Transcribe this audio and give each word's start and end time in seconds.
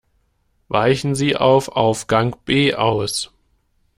Weichen 0.67 1.13
Sie 1.13 1.35
auf 1.35 1.69
Aufgang 1.73 2.35
B 2.45 2.73
aus. 2.73 3.31